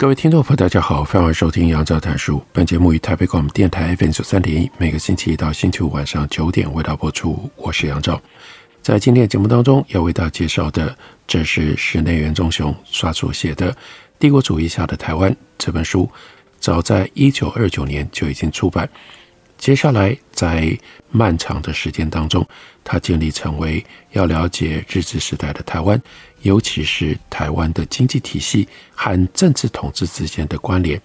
[0.00, 2.42] 各位听众朋友，大家好，欢迎收听杨照谈书。
[2.54, 7.50] 本节目于台北广播电台 FM 九三点一，每个星期一到星期五晚上九点为大家播出。
[7.54, 8.18] 我是杨照，
[8.80, 10.96] 在今天的节目当中要为大家介绍的，
[11.26, 13.70] 这是室内元忠雄所写的
[14.18, 16.08] 《帝国主义下的台湾》这本书，
[16.58, 18.88] 早在一九二九年就已经出版。
[19.60, 20.74] 接下来，在
[21.10, 22.44] 漫长的时间当中，
[22.82, 26.00] 他建立成为要了解日治时代的台湾，
[26.40, 30.98] 尤其是台湾的经济体系和政治统治之间的关联，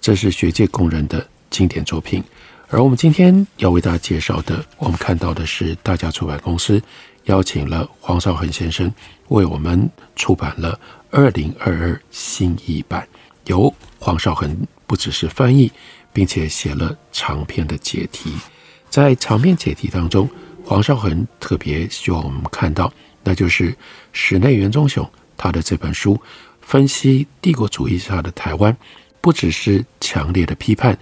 [0.00, 2.20] 这是学界公认的经典作品。
[2.68, 6.82] 而我们今天要为大家介绍的，我们看到的是大家出版公司
[7.26, 8.92] 邀请了黄少恒先生
[9.28, 10.78] 为我们出版了
[11.12, 13.06] 二零二二新译版，
[13.46, 15.70] 由黄少恒不只是翻译。
[16.12, 18.32] 并且写了长篇的解题，
[18.88, 20.28] 在长篇解题当中，
[20.64, 23.76] 黄绍恒特别希望我们看到，那就是
[24.12, 26.20] 室内元忠雄他的这本书
[26.60, 28.76] 分析帝国主义下的台湾，
[29.20, 30.98] 不只是强烈的批判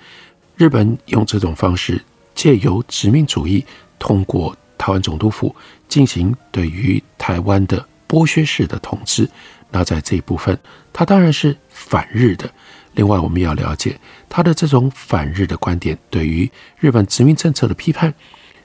[0.56, 2.02] 日本用这种方式
[2.34, 3.64] 借由殖民主义
[3.98, 5.54] 通过台湾总督府
[5.88, 9.28] 进行对于台湾的剥削式的统治，
[9.70, 10.58] 那在这一部分，
[10.92, 12.50] 他当然是反日的。
[12.98, 13.96] 另外，我们要了解
[14.28, 18.12] 他的这种反日的观点，对于日本殖民政策的批判，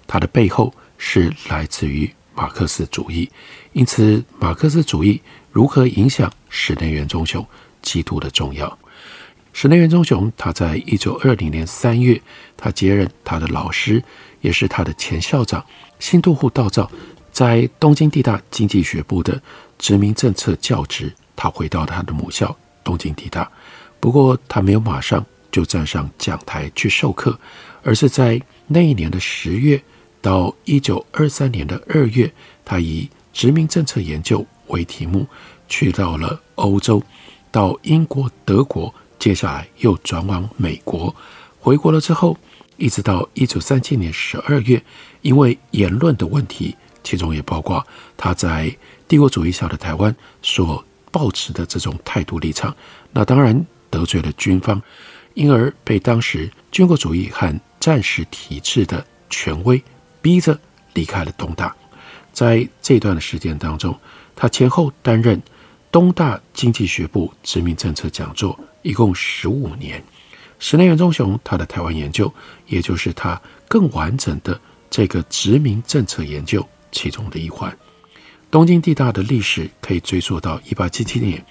[0.08, 3.30] 它的背后是来自于马克思主义。
[3.74, 7.46] 因此，马克思主义如何影响室内元忠雄，
[7.84, 8.76] 极度的重要。
[9.54, 12.20] 室内元忠雄他在一九二零年三月，
[12.58, 14.04] 他接任他的老师，
[14.42, 15.64] 也是他的前校长
[16.00, 16.90] 新渡户稻造，
[17.32, 19.40] 在东京帝大经济学部的
[19.78, 21.14] 殖民政策教职。
[21.36, 23.48] 他回到他的母校东京帝大。
[24.04, 27.40] 不过，他没有马上就站上讲台去授课，
[27.84, 28.38] 而是在
[28.68, 29.82] 那一年的十月
[30.22, 32.30] 到一九二三年的二月，
[32.66, 35.26] 他以殖民政策研究为题目，
[35.70, 37.02] 去到了欧洲，
[37.50, 41.16] 到英国、德国，接下来又转往美国。
[41.62, 42.38] 回国了之后，
[42.76, 44.84] 一直到一九三七年十二月，
[45.22, 46.76] 因为言论的问题，
[47.06, 47.82] 其中也包括
[48.18, 48.76] 他在
[49.08, 52.76] 帝国主义下的台湾所抱持的这种态度立场，
[53.14, 53.66] 那当然。
[53.94, 54.82] 得罪了军方，
[55.36, 59.80] 因而被当时军国主义和战时体制的权威
[60.20, 60.60] 逼着
[60.96, 61.76] 离开了东大。
[62.32, 63.96] 在这段的时间当中，
[64.36, 65.40] 他前后担任
[65.92, 70.04] 东大经济学部殖民政策讲座，一共十五年。
[70.58, 72.34] 室内元忠雄他的台湾研究，
[72.66, 77.78] 也就是他更完整的这个殖民政策研究其中的一环。
[78.50, 81.46] 东京地大的历史可以追溯到一八七七年，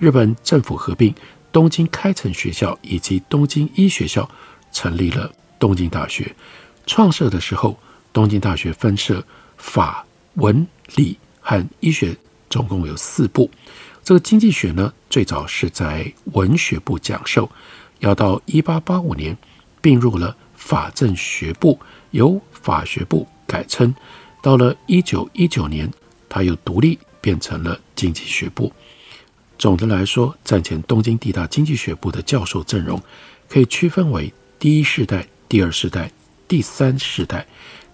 [0.00, 1.14] 日本政府合并。
[1.54, 4.28] 东京开成学校以及东京医学校
[4.72, 6.34] 成立了东京大学。
[6.84, 7.78] 创设的时候，
[8.12, 9.24] 东京大学分设
[9.56, 10.04] 法、
[10.34, 10.66] 文、
[10.96, 12.16] 理和医学，
[12.50, 13.48] 总共有四部。
[14.02, 17.48] 这个经济学呢，最早是在文学部讲授，
[18.00, 19.38] 要到一八八五年
[19.80, 21.78] 并入了法政学部，
[22.10, 23.94] 由法学部改称。
[24.42, 25.88] 到了一九一九年，
[26.28, 28.72] 它又独立变成了经济学部。
[29.58, 33.00] 总的来说，战前东京地大经济学部的教授阵容
[33.48, 36.10] 可以区分为第一世代、第二世代、
[36.48, 37.46] 第三世代。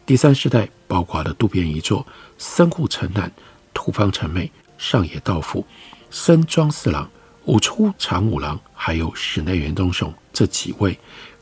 [0.06, 2.04] 第三世代包括了渡边一作、
[2.36, 3.30] 森户诚男、
[3.72, 5.64] 土方成美、上野道辅、
[6.10, 7.08] 森庄四郎、
[7.44, 10.98] 五出长五郎，还有室内元东雄这几位。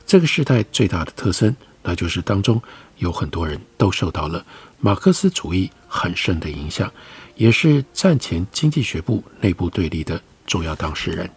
[0.07, 2.61] 这个时代最大的特征，那就是当中
[2.97, 4.45] 有很多人都受到了
[4.81, 6.93] 马克思主义很深的影响。
[7.37, 11.31] 也是战前经济学部内部对立的主要当事人。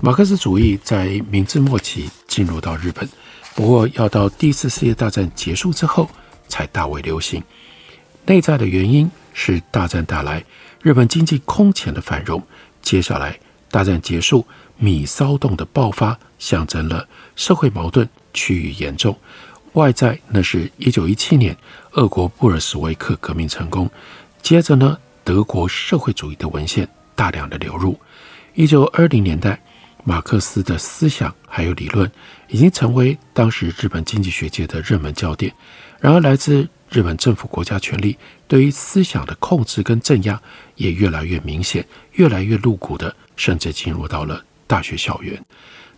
[0.00, 3.06] 马克思主义在明治末期进入到日本，
[3.54, 6.08] 不过要到第一次世界大战结束之后
[6.48, 7.42] 才大为流行。
[8.24, 10.42] 内在的原因是大战带来
[10.80, 12.42] 日本经济空前的繁荣，
[12.80, 13.38] 接下来
[13.70, 14.46] 大战结束，
[14.78, 19.18] 米骚动的爆发象征了社会矛盾趋于严重。
[19.74, 21.56] 外在那是一九一七年
[21.92, 23.90] 俄国布尔什维克革命成功，
[24.42, 24.98] 接着呢。
[25.22, 27.96] 德国社会主义的文献大量的流入。
[28.54, 29.60] 一九二零年代，
[30.02, 32.10] 马克思的思想还有理论
[32.48, 35.54] 已经成为当时日本经济学界的热门焦点。
[36.00, 38.16] 然而，来自日本政府国家权力
[38.48, 40.40] 对于思想的控制跟镇压
[40.74, 45.40] 也越来越明显，越来越露骨的，甚至进入到了大学校园。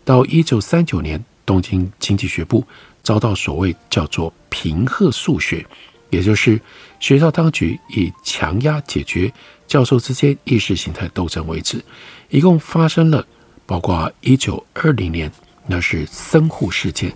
[0.05, 2.67] 到一九三九年，东京经济学部
[3.03, 5.65] 遭到所谓叫做“平贺肃学”，
[6.11, 6.61] 也就是
[7.01, 9.33] 学校当局以强压解决
[9.67, 11.83] 教授之间意识形态斗争为止，
[12.31, 13.27] 一共发生了。
[13.65, 15.31] 包括一九二零年，
[15.67, 17.11] 那是森户事件；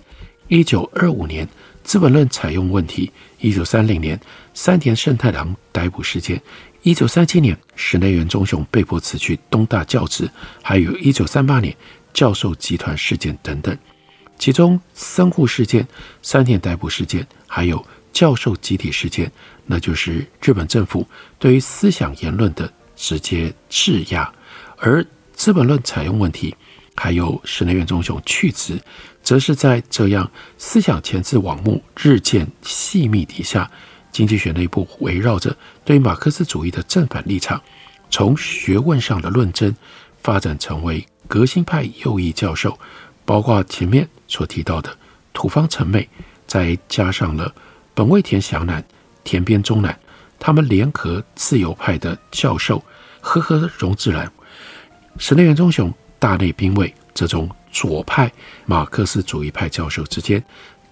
[0.47, 1.47] 一九二五年，
[1.83, 4.19] 资本论采用问题；一九三零年，
[4.53, 6.37] 山田胜太郎逮捕事件；
[6.81, 10.25] 一九三七年，室内元忠雄被迫辞去东大教职；
[10.63, 11.75] 还有一九三八年，
[12.13, 13.77] 教授集团事件等等。
[14.37, 15.87] 其中，森户事件、
[16.21, 19.31] 三田逮捕事件，还有教授集体事件，
[19.65, 21.07] 那就是日本政府
[21.37, 24.31] 对于思想言论的直接制压，
[24.77, 25.05] 而。
[25.33, 26.55] 资本论采用问题，
[26.95, 28.81] 还有室内院忠雄去职，
[29.21, 33.69] 则是在这样思想前置网目日渐细密底下，
[34.11, 35.55] 经济学内部围绕着
[35.85, 37.61] 对马克思主义的正反立场，
[38.09, 39.71] 从学问上的论争
[40.23, 42.75] 发展成为革新派右翼教授，
[43.27, 44.97] 包括前面所提到的
[45.33, 46.07] 土方成美，
[46.47, 47.53] 再加上了
[47.93, 48.81] 本位田祥男、
[49.25, 49.99] 田边忠男，
[50.39, 52.81] 他们联合自由派的教授
[53.19, 54.31] 和合荣治郎。
[55.17, 58.31] 室内元忠雄、大内兵卫这种左派
[58.65, 60.41] 马克思主义派教授之间，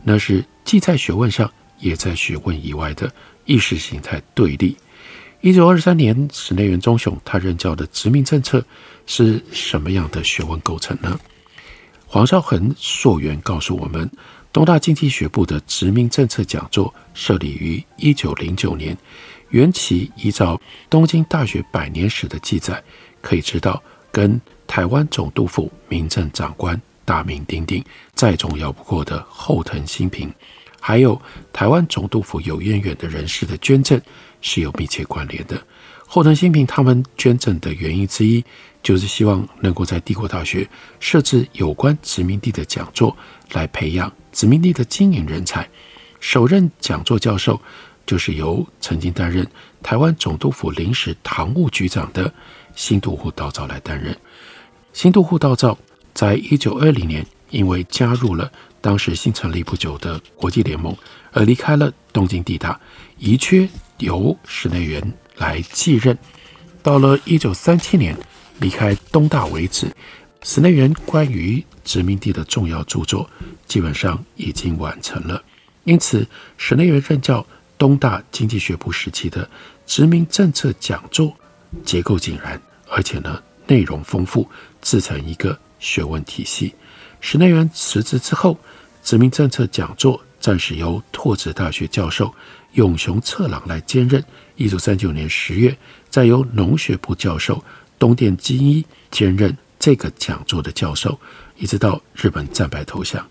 [0.03, 1.49] 那是既在学问上，
[1.79, 3.09] 也在学问以外的
[3.45, 4.75] 意识形态对立。
[5.39, 8.61] 一九二三年，室内元忠雄他任教的殖民政策
[9.05, 11.17] 是什么样的学问构成呢？
[12.15, 14.09] 黄绍恒溯源告诉我们，
[14.53, 18.97] 东大经济学部的殖民政策讲座设立于一九零九年，
[19.49, 20.57] 缘起依照
[20.89, 22.81] 东京大学百年史的记载，
[23.19, 23.83] 可以知道。
[24.13, 27.83] 跟台湾总督府民政长官大名鼎鼎、
[28.13, 30.33] 再重要不过的后藤新平，
[30.79, 31.21] 还有
[31.51, 34.01] 台湾总督府有渊源的人士的捐赠
[34.39, 35.61] 是有密切关联的。
[36.05, 38.43] 后藤新平他们捐赠的原因之一，
[38.81, 40.67] 就是希望能够在帝国大学
[40.99, 43.15] 设置有关殖民地的讲座，
[43.51, 45.67] 来培养殖民地的经营人才。
[46.19, 47.59] 首任讲座教授
[48.05, 49.45] 就是由曾经担任
[49.83, 52.31] 台湾总督府临时堂务局长的。
[52.75, 54.13] 新渡户稻造来担任。
[54.91, 55.77] 新渡户稻造
[56.13, 60.93] 在一九二零年因为加入了当时新成立不久的国际联盟，
[61.31, 62.77] 而离开了东京帝大，
[63.17, 63.65] 遗缺
[63.99, 65.01] 由室内元
[65.37, 66.17] 来继任。
[66.81, 68.15] 到了一九三七年
[68.59, 69.91] 离开东大为止，
[70.43, 73.29] 室内元关于殖民地的重要著作
[73.67, 75.41] 基本上已经完成了。
[75.83, 76.27] 因此，
[76.57, 77.45] 室内元任教
[77.77, 79.49] 东大经济学部时期的
[79.85, 81.35] 殖民政策讲座。
[81.83, 84.49] 结构井然，而且呢，内容丰富，
[84.79, 86.73] 自成一个学问体系。
[87.19, 88.57] 室内元辞职之后，
[89.03, 92.33] 殖民政策讲座暂时由拓殖大学教授
[92.75, 94.23] 永雄策郎来兼任。
[94.55, 95.77] 一九三九年十月，
[96.09, 97.61] 再由农学部教授
[97.99, 101.19] 东电基一兼任这个讲座的教授，
[101.57, 103.27] 一直到日本战败投降。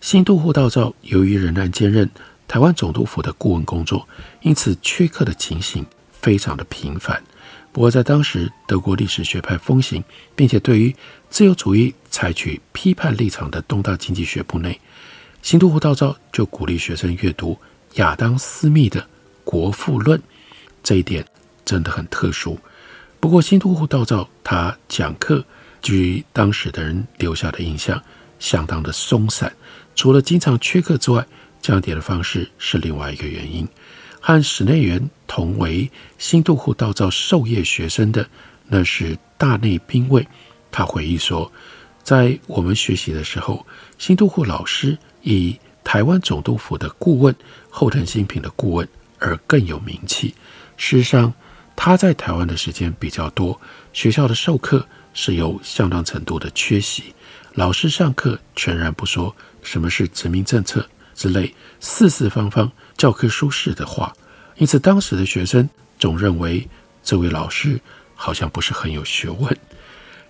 [0.00, 2.08] 新渡户稻造由于仍然兼任
[2.48, 4.08] 台湾总督府的顾问工作，
[4.42, 7.22] 因此缺课的情形非常的频繁。
[7.70, 10.02] 不过，在当时德国历史学派风行，
[10.34, 10.94] 并且对于
[11.30, 14.80] 自由主义采取批判立场的东大经济学部内，
[15.42, 17.56] 新渡户稻造就鼓励学生阅读
[17.94, 19.00] 亚当·斯密的
[19.44, 20.18] 《国富论》，
[20.82, 21.24] 这一点
[21.64, 22.58] 真的很特殊。
[23.20, 25.44] 不过，新渡户稻造他讲课，
[25.82, 28.00] 据当时的人留下的印象，
[28.38, 29.52] 相当的松散。
[29.96, 31.26] 除了经常缺课之外，
[31.60, 33.66] 讲解的方式是另外一个原因。
[34.20, 38.28] 和室内元同为新渡户稻造授业学生的，
[38.66, 40.26] 那是大内兵卫。
[40.70, 41.50] 他回忆说，
[42.02, 43.66] 在我们学习的时候，
[43.98, 47.34] 新渡户老师以台湾总督府的顾问
[47.78, 48.88] 后藤新平的顾问
[49.20, 50.34] 而更有名气。
[50.76, 51.32] 事实上，
[51.76, 53.60] 他在台湾的时间比较多，
[53.92, 57.14] 学校的授课是有相当程度的缺席，
[57.54, 59.32] 老师上课全然不说
[59.62, 62.68] 什么是殖民政策之类四四方方。
[62.96, 64.12] 教科书式的话，
[64.56, 65.70] 因此当时的学生
[66.00, 66.68] 总认为
[67.04, 67.80] 这位老师
[68.16, 69.56] 好像不是很有学问。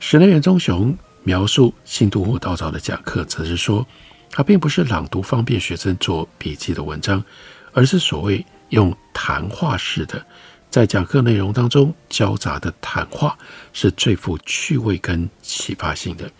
[0.00, 3.86] 史内元忠雄描述新渡户稻造的讲课，则是说
[4.30, 7.24] 他并不是朗读方便学生做笔记的文章，
[7.72, 10.24] 而是所谓用谈话式的，
[10.70, 13.36] 在讲课内容当中交杂的谈话
[13.72, 16.30] 是最富趣味跟启发性的。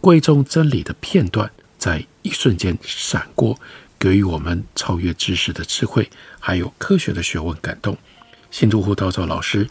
[0.00, 3.58] 贵重真理的片段在一瞬间闪过。
[3.96, 7.96] 给予我们超越知识的智慧，还有科学的学问感动。
[8.50, 9.66] 新渡户稻造老师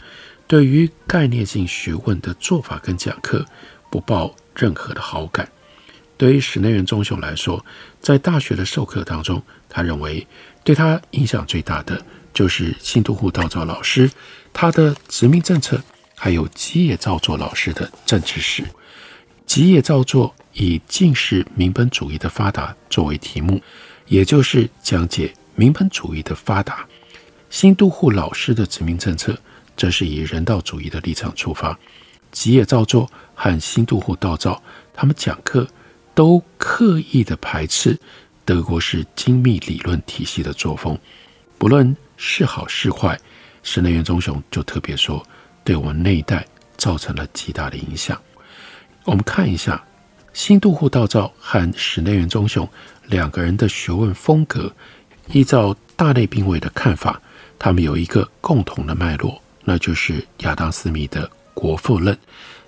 [0.48, 3.46] 对于概念性学问的做法跟讲课，
[3.90, 5.48] 不抱任何的好感。
[6.16, 7.64] 对于室内元忠雄来说，
[8.00, 10.26] 在大学的授课当中，他认为
[10.62, 12.00] 对他影响最大的
[12.32, 14.10] 就是新都护道造老师
[14.52, 15.82] 他的殖民政策，
[16.14, 18.64] 还有吉野造作老师的政治史。
[19.44, 23.60] 吉野造作以近世民本主义的发达作为题目，
[24.06, 26.86] 也就是讲解民本主义的发达。
[27.50, 29.36] 新都护老师的殖民政策，
[29.76, 31.78] 则是以人道主义的立场出发。
[32.32, 34.62] 吉野造作和新都护道造，
[34.94, 35.66] 他们讲课。
[36.14, 37.98] 都刻意的排斥
[38.44, 40.98] 德国式精密理论体系的作风，
[41.58, 43.18] 不论是好是坏，
[43.62, 45.22] 室内元忠雄就特别说，
[45.64, 48.20] 对我们那一代造成了极大的影响。
[49.04, 49.82] 我们看一下
[50.32, 52.68] 新都护道造和室内元忠雄
[53.06, 54.72] 两个人的学问风格，
[55.28, 57.20] 依照大内兵卫的看法，
[57.58, 62.14] 他们有一个共同的脉络，那就是亚当·斯密的《国富论》，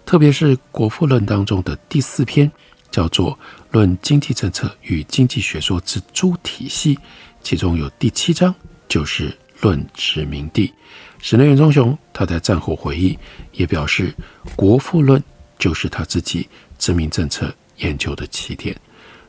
[0.04, 2.50] 特别是《国富论》当中的第四篇。
[2.96, 3.32] 叫做
[3.72, 6.94] 《论经济政策与经济学说之诸体系》，
[7.42, 8.54] 其中有第七章
[8.88, 10.72] 就是论殖民地。
[11.20, 13.18] 室内元忠雄他在战后回忆
[13.52, 14.14] 也表示，
[14.56, 15.20] 《国富论》
[15.58, 16.48] 就是他自己
[16.78, 18.74] 殖民政策研究的起点。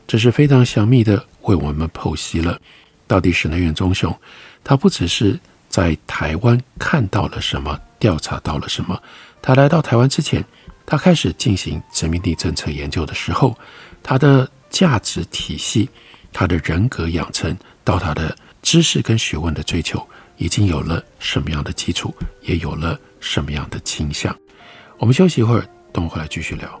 [0.06, 2.58] 这是非常详密的为我们剖析了
[3.06, 4.18] 到底室内元忠雄
[4.64, 8.98] 他不只是在台湾看到了什么，调查到了什么，
[9.42, 10.42] 他来到台湾之前。
[10.90, 13.54] 他开始进行殖民地政策研究的时候，
[14.02, 15.86] 他的价值体系、
[16.32, 17.54] 他的人格养成
[17.84, 24.34] 到他的知识跟学问的追求，已经有了什么样的基础，也有了什么样的倾向。
[24.96, 26.80] 我们休息一会儿，等我回来继续聊。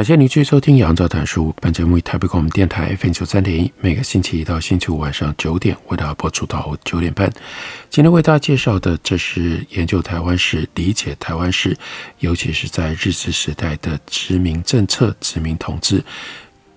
[0.00, 1.50] 感谢您继续收听《杨照谈书》。
[1.60, 7.30] 本节目以台北广播电台 FM 九三点一，每个星期一到星期五晚上九点为大家播出到九点半。
[7.90, 11.76] 今天为大家介绍的，这是研究台湾史、理解台湾史，
[12.20, 16.02] 尤其是在日治时代的殖民政策、殖民统治，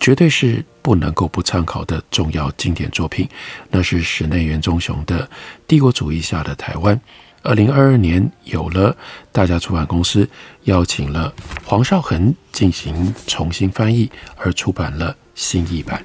[0.02, 3.26] 绝对是不能够不参考的重要经典作品。
[3.70, 5.26] 那是室内元忠雄的
[5.66, 6.94] 《帝国主义下的台湾》。
[7.44, 8.96] 二零二二年，有了
[9.34, 10.28] 大家出版公司
[10.64, 11.34] 邀请了
[11.66, 16.04] 黄绍恒进行重新翻译，而出版了新译版。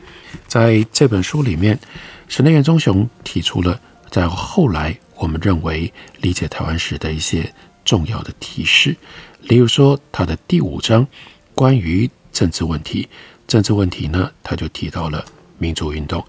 [0.48, 1.78] 在这本书里面，
[2.26, 3.80] 室内元忠雄提出了
[4.10, 7.54] 在后来我们认为理解台湾史的一些
[7.84, 8.96] 重要的提示，
[9.42, 11.06] 例如说他的第五章
[11.54, 13.08] 关于政治问题，
[13.46, 15.24] 政治问题呢，他就提到了
[15.56, 16.24] 民主运动。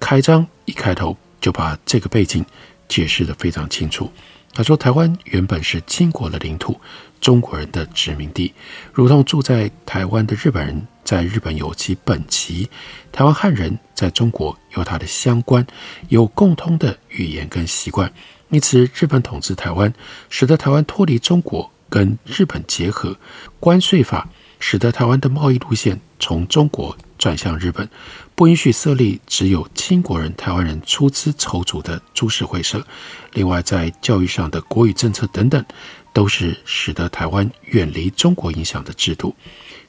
[0.00, 2.44] 开章一开头就把这个背景
[2.88, 4.12] 解释得非常清楚。
[4.54, 6.80] 他说：“台湾原本是清国的领土，
[7.20, 8.52] 中国人的殖民地，
[8.92, 12.68] 如同住在台湾的日本人在日本有其本籍，
[13.12, 15.64] 台湾汉人在中国有他的乡关，
[16.08, 18.12] 有共通的语言跟习惯。
[18.50, 19.92] 因此，日本统治台湾，
[20.28, 23.16] 使得台湾脱离中国，跟日本结合。
[23.60, 24.28] 关税法
[24.58, 27.88] 使得台湾的贸易路线从中国转向日本。”
[28.34, 32.86] 不允许设立只有清国人、台湾人出资筹组的株式会社。
[33.32, 35.64] 另外，在教育上的国语政策等等，
[36.12, 39.34] 都是使得台湾远离中国影响的制度。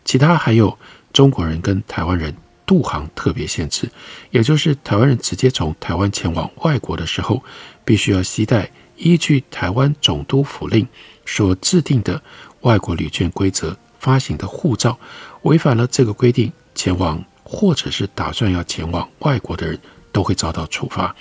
[0.03, 0.75] 其他还有
[1.13, 3.88] 中国人跟台湾人渡航特别限制，
[4.31, 7.43] 也就是台湾人直接从台湾前往外国的时候，
[7.86, 10.88] 必须要携带依据台湾总督府令
[11.24, 12.19] 所制定的
[12.62, 14.98] 外国旅券规则发行的护照。
[15.43, 19.79] 违反了这个规定，前往或者是打算要前往外国的人
[20.11, 21.15] 都会遭到处罚。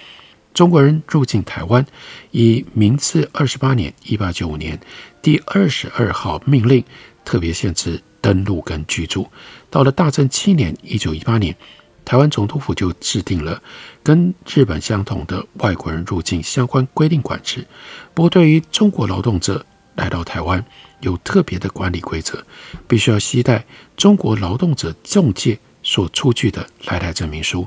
[0.54, 1.86] 中国人入境台湾，
[2.32, 4.80] 以明治二十八年（一八九五年）
[5.22, 6.82] 第二十二号命令
[7.24, 9.28] 特别限制登陆跟居住。
[9.70, 11.54] 到了大正七年（一九一八年），
[12.04, 13.62] 台湾总督府就制定了
[14.02, 17.64] 跟日本相同的外国人入境相关规定管制。
[18.12, 19.64] 不过，对于中国劳动者
[19.98, 20.64] 来到台湾，
[21.00, 22.42] 有特别的管理规则，
[22.86, 27.66] 必须要携带中国劳动者中介所出具的来台证明书。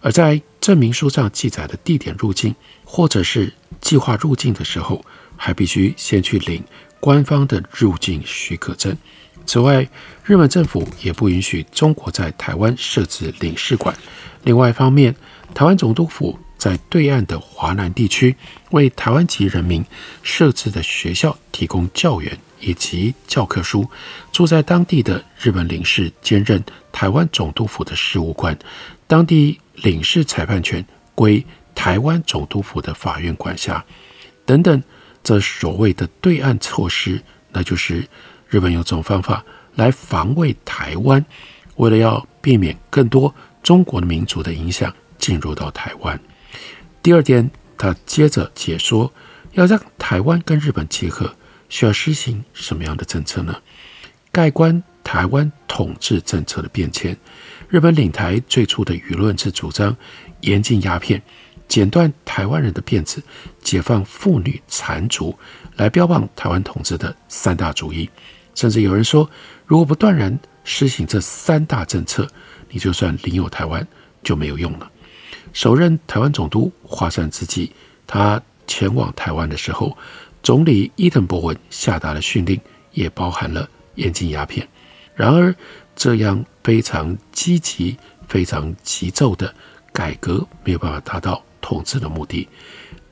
[0.00, 2.54] 而在证明书上记载的地点入境，
[2.84, 5.04] 或者是计划入境的时候，
[5.36, 6.62] 还必须先去领
[7.00, 8.96] 官方的入境许可证。
[9.46, 9.88] 此外，
[10.24, 13.96] 日本政府也不允许中国在台湾设置领事馆。
[14.42, 15.14] 另外一方面，
[15.54, 18.36] 台湾总督府在对岸的华南地区
[18.72, 19.82] 为台湾籍人民
[20.22, 23.88] 设置的学校提供教员以及教科书。
[24.32, 26.62] 住在当地的日本领事兼任
[26.92, 28.58] 台湾总督府的事务官，
[29.06, 29.58] 当地。
[29.84, 30.84] 领事裁判权
[31.14, 33.84] 归台湾总督府的法院管辖，
[34.44, 34.82] 等等，
[35.22, 37.22] 这所谓的对岸措施，
[37.52, 38.04] 那就是
[38.48, 39.44] 日本有种方法
[39.76, 41.24] 来防卫台湾，
[41.76, 46.20] 为了要避免更多中国的民族的影响进入到台湾。
[47.08, 49.10] 第二点，他接着解说，
[49.52, 51.34] 要让台湾跟日本结合，
[51.70, 53.56] 需要实行什么样的政策呢？
[54.30, 57.16] 概观台湾统治政策的变迁。
[57.70, 59.96] 日本领台最初的舆论是主张
[60.42, 61.22] 严禁鸦片、
[61.66, 63.22] 剪断台湾人的辫子、
[63.62, 65.34] 解放妇女残族，
[65.76, 68.06] 来标榜台湾统治的三大主义。
[68.54, 69.30] 甚至有人说，
[69.64, 72.28] 如果不断然施行这三大政策，
[72.68, 73.88] 你就算领有台湾
[74.22, 74.90] 就没有用了。
[75.52, 77.70] 首任台湾总督华山之际，
[78.06, 79.96] 他前往台湾的时候，
[80.42, 82.60] 总理伊藤博文下达了训令，
[82.92, 84.66] 也包含了严禁鸦片。
[85.14, 85.54] 然而，
[85.96, 87.96] 这样非常积极、
[88.28, 89.52] 非常急骤的
[89.92, 92.48] 改革没有办法达到统治的目的，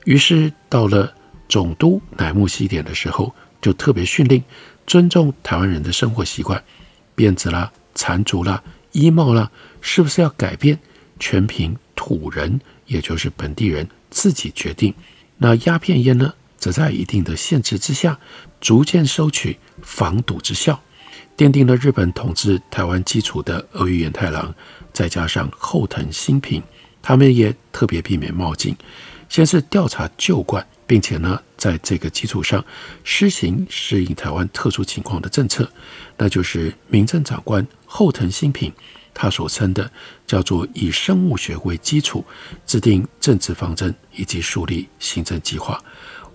[0.05, 1.13] 于是到了
[1.49, 4.41] 总督乃木希典的时候，就特别训令
[4.85, 6.63] 尊重台湾人的生活习惯，
[7.15, 10.79] 辫子啦、缠足啦、衣帽啦，是不是要改变，
[11.19, 14.93] 全凭土人，也就是本地人自己决定。
[15.39, 18.17] 那鸦片烟呢，则在一定的限制之下，
[18.61, 20.79] 逐渐收取防堵之效。
[21.35, 24.53] 奠定了日本统治台湾基础的儿玉源太郎，
[24.93, 26.63] 再加上后藤新平，
[27.01, 28.75] 他们也特别避免冒进，
[29.29, 32.63] 先是调查旧惯，并且呢，在这个基础上
[33.03, 35.69] 施行适应台湾特殊情况的政策，
[36.17, 38.73] 那就是民政长官后藤新平
[39.19, 39.89] 他所称的
[40.27, 42.23] 叫做以生物学为基础
[42.67, 45.83] 制定政治方针以及树立行政计划，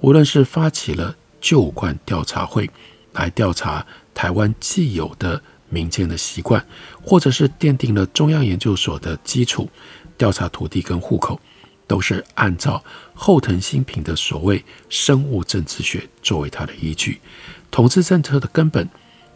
[0.01, 2.69] 无论是发起了旧惯调查会
[3.13, 3.87] 来调查。
[4.15, 5.41] 台湾既有的
[5.71, 6.63] 民间的习惯，
[7.03, 9.71] 或者是奠定了中央研究所的基础，
[10.19, 11.41] 调查土地跟户口，
[11.87, 17.21] 都是按照后藤新平的所谓生物政治学作为他的依据。
[17.71, 18.87] 统治政策的根本，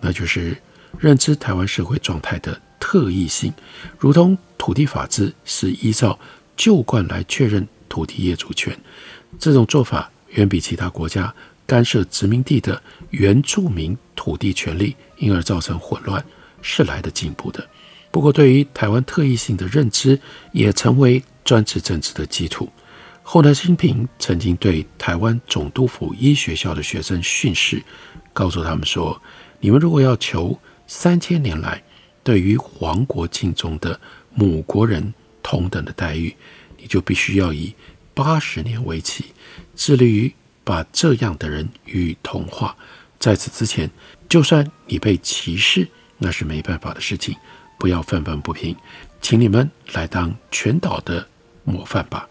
[0.01, 0.61] 那就是
[0.99, 3.53] 认知台湾社会状态的特异性，
[3.99, 6.17] 如同土地法制是依照
[6.57, 8.79] 旧惯来确认土地业主权，
[9.41, 11.35] 这种做法远比其他国家。
[11.67, 16.25] 干涉殖民地的原住民土地权利，因而造成混乱，
[16.63, 17.69] 是来得进步的。
[18.13, 20.21] 不过，对于台湾特异性的认知，
[20.53, 22.71] 也成为专制政治的基础。
[23.25, 27.83] 后来新平曾经对台湾总督府医学校的学生训示，
[28.33, 29.21] 告诉他们说
[29.59, 31.83] ：“你们如果要求三千年来
[32.27, 34.01] 对于皇国境中的
[34.35, 36.35] 母国人同等的待遇，
[36.77, 37.73] 你就必须要以
[38.15, 39.27] 八十年为期，
[39.77, 40.35] 致力于。”
[40.67, 42.77] 把这样的人予以同化。
[43.21, 43.89] 在此之前，
[44.29, 45.87] 就算你被歧视，
[46.19, 47.37] 那是没办法的事情。
[47.79, 48.75] 不要愤愤不平，
[49.23, 51.25] 请你们来当全岛的
[51.63, 52.29] 模范吧。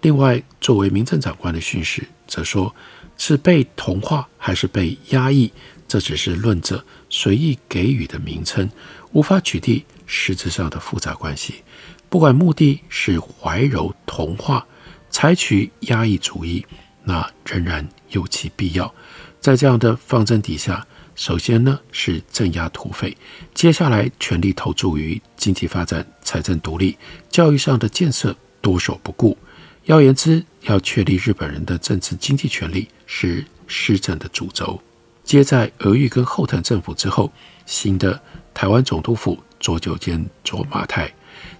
[0.00, 2.74] 另外，作为民政长官的训示则说，
[3.16, 5.52] 是被同化还是被压抑，
[5.86, 8.68] 这只是论者随意给予的名称，
[9.12, 11.62] 无法取缔实质上的复杂关系。
[12.08, 14.66] 不管目的是怀柔同化，
[15.10, 16.64] 采取压抑主义。
[17.02, 18.92] 那仍然有其必要。
[19.40, 23.16] 在这样的方针底下，首先呢是镇压土匪，
[23.54, 26.96] 接下来全力投注于经济发展、财政独立、
[27.30, 29.36] 教育上的建设，多手不顾。
[29.84, 34.80] 要言之，要确立日本人的政治经济权利是施政的主轴。
[35.24, 37.32] 接在俄玉跟后藤政府之后，
[37.64, 38.20] 新的
[38.60, 41.10] 台湾总督府左久间左马太，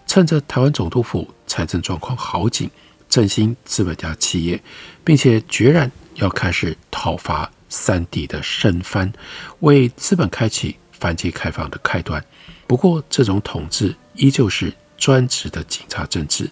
[0.07, 2.71] 趁着台湾总督府财政状况好景。
[3.09, 4.63] 振兴资本家企业，
[5.03, 9.11] 并且决然要开始讨伐三地的生番，
[9.61, 12.23] 为资本开启反击开放的开端。
[12.67, 16.51] 不过，这种统治依旧是专职的警察政治。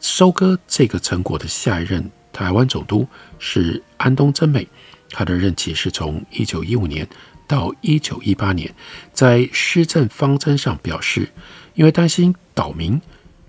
[0.00, 3.04] 收割这个成果的下一任台湾总督
[3.40, 4.64] 是安东贞美，
[5.10, 7.04] 他的任期是从一九一五年
[7.50, 8.72] 到一九一八年。
[9.12, 11.28] 在施政方针上表示，
[11.74, 13.00] 因为担心岛民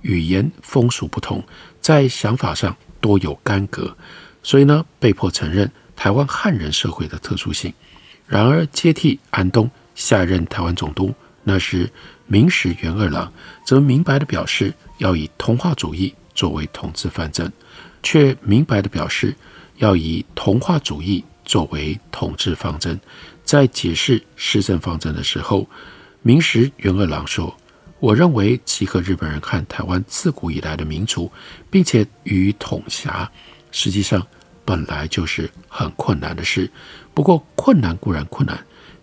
[0.02, 1.44] 语言风俗不同，
[1.80, 3.96] 在想法上多有干戈，
[4.42, 7.72] 所以呢，被迫承认台湾汉人社会的特殊性。
[8.26, 11.88] 然而，接替安东下任台湾总督，那是
[12.26, 13.32] 明实元二郎，
[13.64, 17.54] 则明白地表示要以同化主义作为统治方针，
[18.02, 19.36] 却明白地表示
[19.78, 23.00] 要以同化主义作为统治方针。
[23.52, 25.68] 在解释施政方针的时候，
[26.22, 27.54] 明石元二郎说
[28.00, 31.30] ：“我认为集合日本人和台湾自古以来的民族，
[31.70, 33.30] 并且予以统辖，
[33.70, 34.26] 实际上
[34.64, 36.72] 本来就是很困难的事。
[37.14, 38.58] 不过困难固然困难，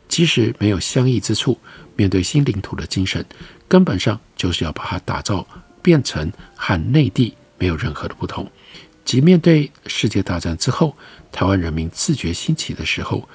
[0.08, 1.58] 即使没有相异之处，
[1.94, 3.22] 面对新领土的精神，
[3.68, 5.46] 根本上就是要把它打造。”
[5.82, 8.50] 变成和内地没有任何的不同，
[9.04, 10.96] 即面对世界大战之后，
[11.30, 13.28] 台湾人民自觉兴起的时候，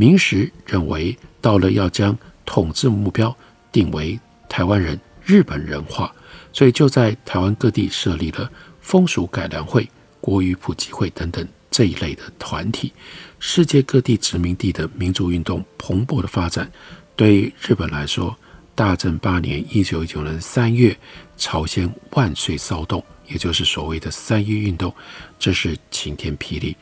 [0.00, 3.36] 明实认为到了要将统治目标
[3.70, 6.10] 定为台湾人日本人化，
[6.54, 9.86] 所以就在台湾各地设立了风俗改良会、
[10.18, 12.90] 国语普及会等等这一类的团体。
[13.38, 16.72] 世界各地殖民地的民族运动蓬勃的发展，
[17.14, 18.34] 对日本来说。
[18.72, 20.96] 大正八年（一九一九年三月），
[21.36, 24.94] 朝鲜万岁骚动，也就是所谓的三一运动，
[25.38, 26.74] 这是晴天霹雳，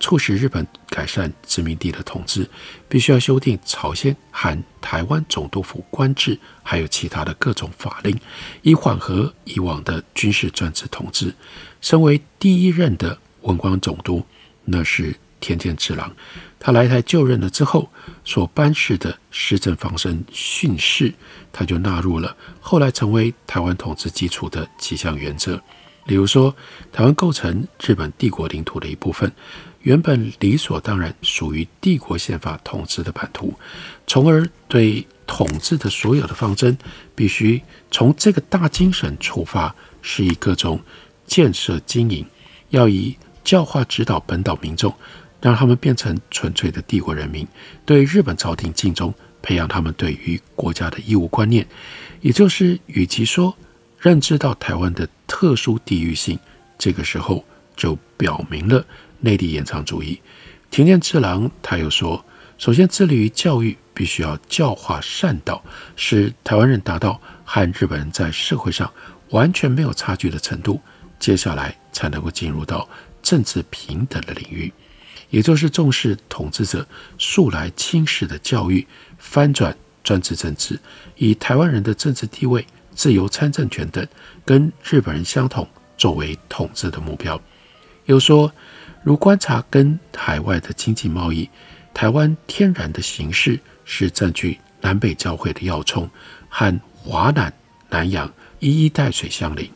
[0.00, 2.48] 促使日本改善殖民地的统治，
[2.88, 8.18] 必须要修订朝鲜含台湾总督府官制，还有其他的各种法令，
[8.62, 11.34] 以缓和以往的军事专制统治。
[11.80, 14.24] 身为第一任的文官总督，
[14.64, 16.14] 那是田健治郎。
[16.60, 17.88] 他来台就任了之后，
[18.24, 21.14] 所颁示的施政方针训示，
[21.52, 25.60] 他就纳入了后来成为台湾统治基础的几项原则。
[26.08, 26.52] 例如说，
[26.90, 29.30] 台湾构成日本帝国领土的一部分，
[29.82, 33.54] 原本理所当然属于帝国宪法统治的版图，
[34.08, 36.76] 从而对统治的所有的方针，
[37.14, 40.80] 必须从这个大精神出发，是以各种
[41.26, 42.26] 建设经营，
[42.70, 44.92] 要以教化指导本岛民众。
[45.40, 47.46] 让他们变成纯粹的帝国人民，
[47.86, 51.64] 对日本朝廷尽忠，培养他们对于国家的义务观念，
[52.22, 53.56] 也就是与其说
[53.98, 56.38] 认知到台湾的特殊地域性，
[56.78, 57.44] 这个时候
[57.76, 58.84] 就表明了
[59.20, 60.20] 内地延长主义。
[60.70, 62.24] 田健次郎他又说，
[62.58, 65.60] 首先致力于教育，必须要教化善导，
[65.96, 68.88] 使台湾人达到和日本人在社会上
[69.30, 70.80] 完全没有差距的程度，
[71.18, 72.88] 接下来才能够进入到
[73.20, 74.72] 政治平等的领域。
[75.30, 76.86] 也就是重视统治者
[77.18, 78.86] 素来轻视的教育，
[79.18, 80.78] 翻转专制政治，
[81.16, 82.64] 以台湾人的政治地位、
[82.98, 84.04] 自由参政权等
[84.44, 85.64] 跟日本人相同
[85.96, 87.40] 作为统治的目标。
[88.06, 88.52] 又说，
[89.04, 91.48] 如观察跟海外的经济贸易，
[91.94, 96.10] 台湾天然的形势是占据南北交汇的要冲，
[96.48, 97.52] 和华南、
[97.88, 99.70] 南洋一衣带水相邻，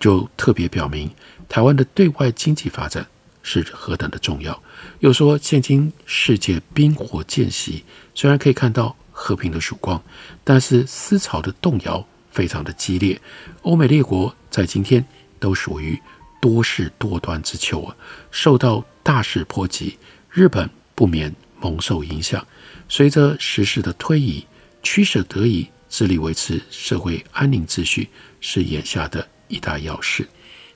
[0.00, 1.10] 就特别表明
[1.50, 3.06] 台湾的对外经济发展
[3.42, 4.58] 是何等的重要。
[5.00, 10.02] 又说，现今世界冰火渐息，虽然可以看到和平的曙光，
[10.42, 13.20] 但是思潮的动摇非常的激烈。
[13.62, 15.04] 欧美列国在今天
[15.38, 15.96] 都属于
[16.40, 17.96] 多事多端之秋啊，
[18.30, 19.96] 受到大势波及，
[20.30, 22.44] 日本不免蒙受影响。
[22.88, 24.44] 随着时势的推移，
[24.82, 28.08] 取舍得宜，致力维持社会安宁秩序，
[28.40, 30.28] 是眼下的一大要事。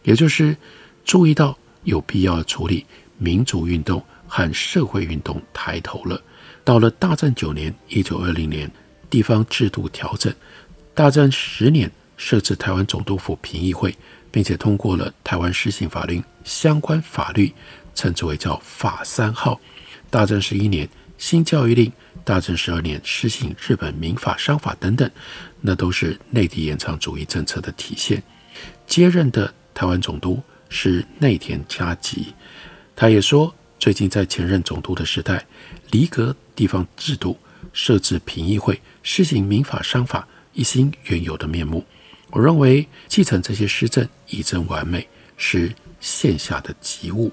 [0.04, 0.56] 也就是
[1.04, 2.86] 注意到有必要处理
[3.18, 4.04] 民主运动。
[4.28, 6.20] 和社会运动抬头了。
[6.64, 8.68] 到了大正九年（一九二零年），
[9.08, 10.32] 地方制度调整；
[10.96, 13.94] 大正十年，设置台湾总督府评议会，
[14.30, 17.52] 并且通过了台湾施行法令相关法律，
[17.94, 19.60] 称之为叫法三号。
[20.08, 21.90] 大正十一年，新教育令；
[22.24, 25.10] 大正十二年，施行日本民法商法等等，
[25.60, 28.22] 那都是内地延长主义政策的体现。
[28.86, 32.32] 接任的台湾总督是内田嘉吉，
[32.96, 33.54] 他也说。
[33.78, 35.44] 最近在前任总督的时代，
[35.90, 37.38] 离革地方制度，
[37.74, 40.26] 设置评议会，施行民法商法，
[40.56, 41.84] 一新原有的面目。
[42.30, 47.30] 我认为继承这些施政，以臻完美，是现下的急务。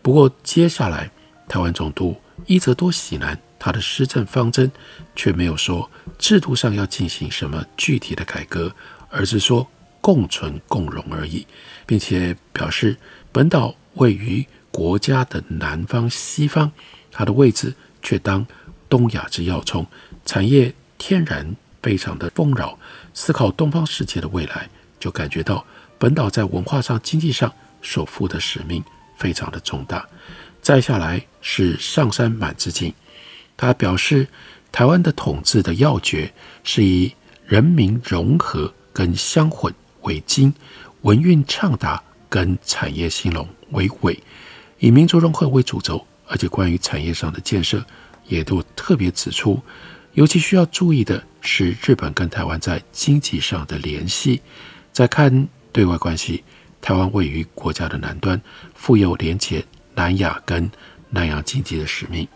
[0.00, 1.10] 不过接下来，
[1.46, 4.70] 台湾总督伊泽多喜男他的施政方针
[5.14, 8.74] 却没有说制度上要进行什么具体的改革，
[9.10, 9.68] 而是说
[10.00, 11.46] 共存共荣而已，
[11.84, 12.96] 并且表示
[13.32, 14.46] 本岛位于。
[14.72, 16.70] 国家的南方、西方，
[17.10, 18.46] 它的位置却当
[18.88, 19.84] 东亚之要冲，
[20.24, 22.78] 产业天然非常的丰饶，
[23.14, 25.64] 思考东方世界的未来，就感觉到
[25.98, 28.82] 本岛在文化上、经济上所负的使命
[29.16, 30.06] 非常的重大。
[30.62, 32.92] 再下来是上山满之进，
[33.56, 34.28] 他表示
[34.70, 37.12] 台湾的统治的要诀是以
[37.46, 40.52] 人民融合跟相混为精，
[41.00, 44.22] 文运畅达跟产业兴隆为纬，
[44.78, 47.84] 以民族融合为主轴，而且关于产业上的建设，
[48.28, 49.60] 也都特别指出。
[50.12, 54.40] 尤其需要注意的是，日本跟台湾在经济上的联系。
[54.92, 56.44] 再看对外关系，
[56.80, 58.40] 台湾位于国家的南端，
[58.74, 60.70] 负有连接南亚跟
[61.08, 62.26] 南洋经济的使命。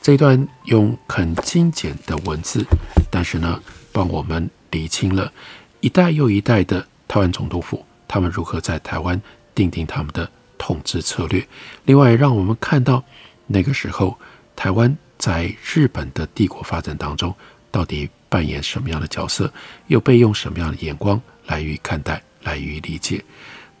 [0.00, 2.64] 这一段用很精简的文字，
[3.10, 3.60] 但是呢，
[3.92, 5.32] 帮我们理清了
[5.80, 9.20] 一代又一代的台湾总督府，他们如何在台湾
[9.54, 11.46] 定定他们的统治策略。
[11.84, 13.02] 另外，让我们看到
[13.46, 14.18] 那个时候
[14.54, 14.96] 台湾。
[15.18, 17.34] 在日本的帝国发展当中，
[17.70, 19.52] 到底扮演什么样的角色，
[19.86, 23.24] 又被用什么样的眼光来予以看待、来予以理解？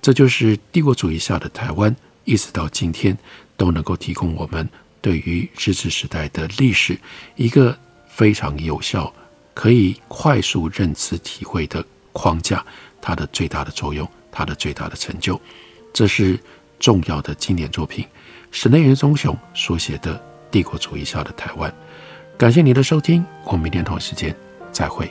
[0.00, 3.16] 这就是帝国主义下的台湾，一直到今天
[3.56, 4.68] 都能够提供我们
[5.00, 6.98] 对于日治时代的历史
[7.34, 7.76] 一个
[8.08, 9.12] 非常有效、
[9.54, 12.64] 可以快速认知体会的框架。
[13.00, 15.40] 它的最大的作用，它的最大的成就，
[15.92, 16.38] 这是
[16.78, 18.06] 重要的经典作品，
[18.50, 20.22] 神内原忠雄所写的。
[20.48, 21.74] 帝国主义下的台湾，
[22.38, 24.34] 感谢您的收听，我们明天同一时间
[24.70, 25.10] 再会。